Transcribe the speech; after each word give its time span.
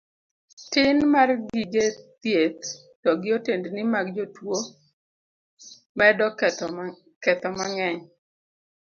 Tin 0.71 0.97
mar 1.13 1.29
gige 1.51 1.85
thieth 2.21 2.65
to 3.01 3.09
gi 3.21 3.29
otendni 3.37 3.81
mag 3.93 4.07
jotuo 4.15 4.57
medo 5.97 6.25
ketho 7.23 7.49
mang'eny. 7.57 7.99